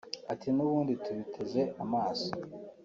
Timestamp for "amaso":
1.83-2.29